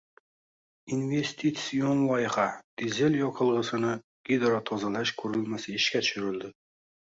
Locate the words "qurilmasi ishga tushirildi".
5.23-6.55